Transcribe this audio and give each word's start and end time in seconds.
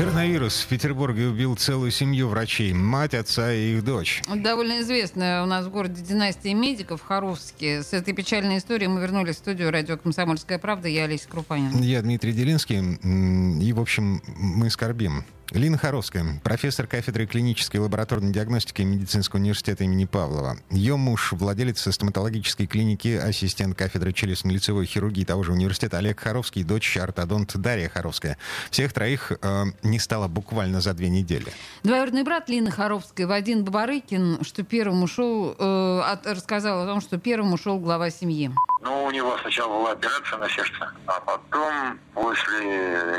Коронавирус 0.00 0.62
в 0.62 0.66
Петербурге 0.68 1.26
убил 1.26 1.56
целую 1.56 1.90
семью 1.90 2.28
врачей, 2.28 2.72
мать, 2.72 3.12
отца 3.12 3.52
и 3.52 3.74
их 3.74 3.84
дочь. 3.84 4.22
Довольно 4.34 4.80
известная 4.80 5.42
у 5.42 5.46
нас 5.46 5.66
в 5.66 5.70
городе 5.70 6.00
династия 6.00 6.54
медиков 6.54 7.02
Харовске. 7.02 7.82
С 7.82 7.92
этой 7.92 8.14
печальной 8.14 8.56
историей 8.56 8.88
мы 8.88 9.02
вернулись 9.02 9.36
в 9.36 9.40
студию 9.40 9.70
радио 9.70 9.98
«Комсомольская 9.98 10.58
правда». 10.58 10.88
Я 10.88 11.04
Олеся 11.04 11.28
Крупанин. 11.28 11.82
Я 11.82 12.00
Дмитрий 12.00 12.32
Делинский. 12.32 12.78
И, 13.62 13.72
в 13.74 13.78
общем, 13.78 14.22
мы 14.38 14.70
скорбим. 14.70 15.22
Лина 15.52 15.76
Харовская, 15.76 16.40
профессор 16.44 16.86
кафедры 16.86 17.26
клинической 17.26 17.80
и 17.80 17.82
лабораторной 17.82 18.32
диагностики 18.32 18.82
Медицинского 18.82 19.40
университета 19.40 19.82
имени 19.82 20.04
Павлова. 20.04 20.58
Ее 20.70 20.96
муж, 20.96 21.32
владелец 21.32 21.92
стоматологической 21.92 22.66
клиники, 22.66 23.16
ассистент 23.16 23.76
кафедры 23.76 24.12
челюстно-лицевой 24.12 24.84
хирургии 24.86 25.24
того 25.24 25.42
же 25.42 25.52
университета 25.52 25.98
Олег 25.98 26.20
Харовский, 26.20 26.62
дочь 26.62 26.96
ортодонт 26.96 27.56
Дарья 27.56 27.88
Харовская. 27.88 28.38
Всех 28.70 28.92
троих 28.92 29.32
э, 29.42 29.64
не 29.82 29.98
стало 29.98 30.28
буквально 30.28 30.80
за 30.80 30.94
две 30.94 31.08
недели. 31.08 31.52
Двоюродный 31.82 32.22
брат 32.22 32.48
Лины 32.48 32.70
Харовской, 32.70 33.26
Вадим 33.26 33.64
Бабарыкин, 33.64 34.44
что 34.44 34.62
первым 34.62 35.02
ушел, 35.02 35.56
э, 35.58 36.00
от, 36.06 36.28
рассказал 36.28 36.84
о 36.84 36.86
том, 36.86 37.00
что 37.00 37.18
первым 37.18 37.54
ушел 37.54 37.80
глава 37.80 38.10
семьи. 38.10 38.52
Ну, 38.82 39.04
у 39.04 39.10
него 39.10 39.36
сначала 39.42 39.72
была 39.72 39.92
операция 39.92 40.38
на 40.38 40.48
сердце, 40.48 40.92
а 41.06 41.20
потом 41.20 41.98
после 42.14 42.60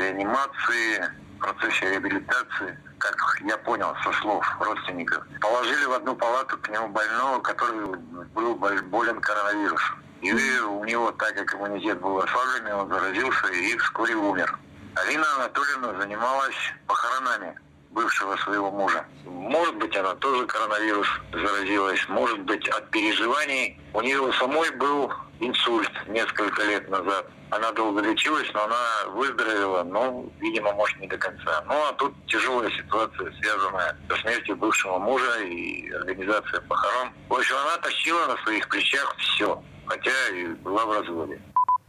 реанимации 0.00 1.21
процессе 1.42 1.90
реабилитации, 1.90 2.78
как 2.98 3.16
я 3.44 3.58
понял 3.58 3.94
со 4.02 4.12
слов 4.20 4.46
родственников, 4.60 5.26
положили 5.40 5.84
в 5.84 5.92
одну 5.92 6.14
палату 6.14 6.56
к 6.58 6.68
нему 6.68 6.88
больного, 6.88 7.40
который 7.40 7.96
был 8.34 8.54
болен 8.54 9.20
коронавирусом. 9.20 10.02
И 10.22 10.32
у 10.32 10.84
него, 10.84 11.10
так 11.12 11.34
как 11.34 11.54
иммунитет 11.54 12.00
был 12.00 12.18
ослаблен, 12.18 12.72
он 12.72 12.88
заразился 12.88 13.48
и 13.48 13.76
вскоре 13.76 14.14
умер. 14.14 14.58
Алина 14.94 15.26
Анатольевна 15.36 16.00
занималась 16.00 16.72
похоронами 16.86 17.58
бывшего 17.90 18.36
своего 18.36 18.70
мужа. 18.70 19.04
Может 19.24 19.76
быть, 19.76 19.96
она 19.96 20.14
тоже 20.14 20.46
коронавирус 20.46 21.08
заразилась, 21.32 22.08
может 22.08 22.40
быть, 22.40 22.66
от 22.68 22.90
переживаний. 22.90 23.80
У 23.92 24.00
нее 24.00 24.32
самой 24.38 24.70
был 24.76 25.12
инсульт 25.42 25.90
несколько 26.08 26.62
лет 26.64 26.88
назад. 26.88 27.26
Она 27.50 27.70
долго 27.72 28.00
лечилась, 28.00 28.48
но 28.54 28.64
она 28.64 29.12
выздоровела, 29.14 29.82
но, 29.82 30.24
видимо, 30.40 30.72
может, 30.72 30.98
не 31.00 31.06
до 31.06 31.18
конца. 31.18 31.62
Ну, 31.66 31.74
а 31.74 31.92
тут 31.94 32.14
тяжелая 32.26 32.70
ситуация, 32.70 33.30
связанная 33.40 33.96
со 34.08 34.16
смертью 34.16 34.56
бывшего 34.56 34.98
мужа 34.98 35.40
и 35.42 35.90
организацией 35.90 36.62
похорон. 36.68 37.10
В 37.28 37.34
общем, 37.34 37.56
она 37.56 37.76
тащила 37.78 38.26
на 38.26 38.36
своих 38.42 38.66
плечах 38.68 39.14
все, 39.18 39.62
хотя 39.86 40.28
и 40.34 40.46
была 40.46 40.86
в 40.86 40.92
разводе. 40.92 41.40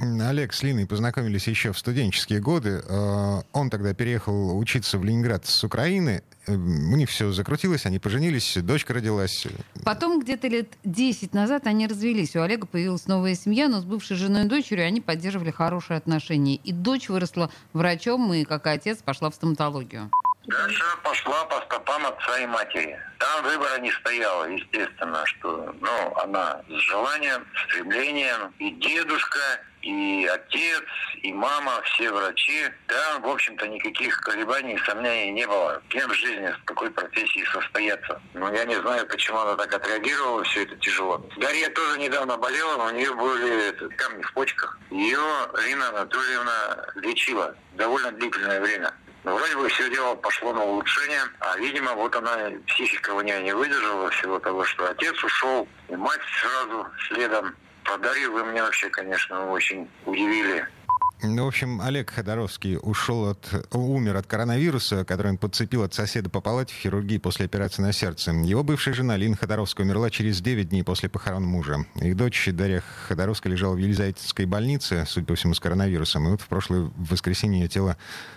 Олег 0.00 0.54
с 0.54 0.62
Линой 0.62 0.86
познакомились 0.86 1.46
еще 1.46 1.72
в 1.72 1.78
студенческие 1.78 2.40
годы. 2.40 2.82
Э, 2.88 3.42
он 3.52 3.68
тогда 3.68 3.92
переехал 3.92 4.58
учиться 4.58 4.98
в 4.98 5.04
Ленинград 5.04 5.44
с 5.46 5.62
Украины. 5.62 6.22
Э, 6.46 6.54
у 6.54 6.96
них 6.96 7.10
все 7.10 7.30
закрутилось, 7.32 7.84
они 7.84 7.98
поженились, 7.98 8.56
дочка 8.62 8.94
родилась. 8.94 9.46
Потом 9.84 10.20
где-то 10.20 10.48
лет 10.48 10.68
10 10.84 11.34
назад 11.34 11.66
они 11.66 11.86
развелись. 11.86 12.34
У 12.34 12.40
Олега 12.40 12.66
появилась 12.66 13.06
новая 13.06 13.34
семья, 13.34 13.68
но 13.68 13.80
с 13.80 13.84
бывшей 13.84 14.16
женой 14.16 14.46
и 14.46 14.48
дочерью 14.48 14.86
они 14.86 15.02
поддерживали 15.02 15.50
хорошие 15.50 15.98
отношения. 15.98 16.56
И 16.56 16.72
дочь 16.72 17.10
выросла 17.10 17.50
врачом, 17.74 18.32
и 18.32 18.44
как 18.44 18.66
отец 18.66 18.98
пошла 19.04 19.30
в 19.30 19.34
стоматологию. 19.34 20.10
Даша 20.50 20.96
пошла 21.04 21.44
по 21.44 21.60
стопам 21.60 22.06
отца 22.06 22.38
и 22.40 22.46
матери. 22.46 22.98
Там 23.18 23.44
выбора 23.44 23.78
не 23.78 23.92
стояло, 23.92 24.44
естественно, 24.46 25.24
что 25.26 25.72
ну, 25.80 26.16
она 26.16 26.60
с 26.68 26.72
желанием, 26.72 27.46
стремлением, 27.68 28.52
и 28.58 28.72
дедушка, 28.72 29.38
и 29.82 30.26
отец, 30.26 30.82
и 31.22 31.32
мама, 31.32 31.80
все 31.84 32.10
врачи. 32.10 32.64
Там, 32.88 33.22
в 33.22 33.28
общем-то, 33.28 33.68
никаких 33.68 34.20
колебаний 34.22 34.74
и 34.74 34.78
сомнений 34.78 35.30
не 35.30 35.46
было. 35.46 35.80
Кем 35.88 36.10
в 36.10 36.14
жизни, 36.14 36.48
с 36.48 36.64
какой 36.64 36.90
профессией 36.90 37.46
состояться. 37.46 38.20
Но 38.34 38.52
я 38.52 38.64
не 38.64 38.74
знаю, 38.74 39.06
почему 39.06 39.38
она 39.38 39.54
так 39.54 39.72
отреагировала, 39.72 40.42
все 40.42 40.64
это 40.64 40.74
тяжело. 40.76 41.24
Дарья 41.36 41.70
тоже 41.70 42.00
недавно 42.00 42.36
болела, 42.36 42.76
но 42.76 42.86
у 42.86 42.90
нее 42.90 43.14
были 43.14 43.94
камни 43.94 44.22
в 44.22 44.32
почках. 44.32 44.80
Ее 44.90 45.20
Рина 45.64 45.90
Анатольевна 45.90 46.88
лечила 46.96 47.54
довольно 47.74 48.10
длительное 48.10 48.60
время. 48.60 48.92
Но 49.24 49.36
вроде 49.36 49.56
бы 49.56 49.68
все 49.68 49.90
дело 49.90 50.14
пошло 50.14 50.52
на 50.52 50.64
улучшение, 50.64 51.20
а, 51.40 51.56
видимо, 51.58 51.94
вот 51.94 52.14
она, 52.16 52.50
психика 52.66 53.10
у 53.10 53.20
нее 53.20 53.42
не 53.42 53.54
выдержала 53.54 54.08
всего 54.10 54.38
того, 54.38 54.64
что 54.64 54.88
отец 54.88 55.22
ушел, 55.22 55.68
и 55.88 55.96
мать 55.96 56.20
сразу 56.40 56.86
следом. 57.08 57.54
Про 57.84 57.98
Дарью 57.98 58.32
вы 58.32 58.44
меня 58.44 58.64
вообще, 58.64 58.88
конечно, 58.88 59.50
очень 59.50 59.90
удивили. 60.06 60.66
Ну, 61.22 61.44
в 61.44 61.48
общем, 61.48 61.80
Олег 61.82 62.10
Ходоровский 62.10 62.78
ушел 62.80 63.28
от, 63.28 63.46
умер 63.72 64.16
от 64.16 64.26
коронавируса, 64.26 65.04
который 65.04 65.32
он 65.32 65.38
подцепил 65.38 65.82
от 65.82 65.92
соседа 65.92 66.30
по 66.30 66.40
палате 66.40 66.74
в 66.74 66.78
хирургии 66.78 67.18
после 67.18 67.44
операции 67.44 67.82
на 67.82 67.92
сердце. 67.92 68.32
Его 68.32 68.62
бывшая 68.62 68.94
жена 68.94 69.16
Лина 69.16 69.36
Ходоровская 69.36 69.84
умерла 69.84 70.10
через 70.10 70.40
9 70.40 70.70
дней 70.70 70.82
после 70.82 71.08
похорон 71.08 71.44
мужа. 71.44 71.84
Их 71.96 72.16
дочь 72.16 72.48
Дарья 72.50 72.82
Ходоровская 73.08 73.52
лежала 73.52 73.74
в 73.74 73.78
Елизаветинской 73.78 74.46
больнице, 74.46 75.04
судя 75.06 75.26
по 75.26 75.34
всему, 75.34 75.52
с 75.52 75.60
коронавирусом. 75.60 76.26
И 76.26 76.30
вот 76.30 76.40
в 76.40 76.48
прошлое 76.48 76.90
воскресенье 76.96 77.62
ее 77.62 77.68
тело 77.68 77.96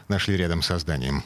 нашли 0.09 0.35
рядом 0.35 0.61
со 0.61 0.77
зданием. 0.77 1.23